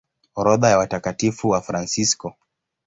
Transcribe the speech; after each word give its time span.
Orodha 0.35 0.69
ya 0.69 0.77
Watakatifu 0.77 1.49
Wafransisko 1.49 2.35